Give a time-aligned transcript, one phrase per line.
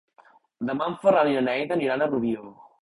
[0.71, 2.51] Demà en Ferran i na Neida aniran a Rubió.